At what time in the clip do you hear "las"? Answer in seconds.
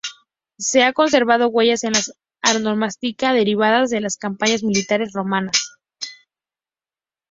4.01-4.17